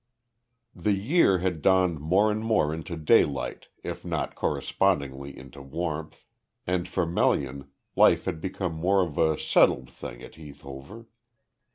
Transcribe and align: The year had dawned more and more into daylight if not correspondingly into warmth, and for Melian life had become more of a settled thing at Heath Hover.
The 0.75 0.95
year 0.95 1.37
had 1.37 1.61
dawned 1.61 1.99
more 1.99 2.31
and 2.31 2.43
more 2.43 2.73
into 2.73 2.95
daylight 2.97 3.67
if 3.83 4.03
not 4.03 4.33
correspondingly 4.33 5.37
into 5.37 5.61
warmth, 5.61 6.25
and 6.65 6.87
for 6.87 7.05
Melian 7.05 7.67
life 7.95 8.25
had 8.25 8.41
become 8.41 8.73
more 8.73 9.03
of 9.03 9.19
a 9.19 9.37
settled 9.37 9.91
thing 9.91 10.23
at 10.23 10.33
Heath 10.33 10.61
Hover. 10.63 11.05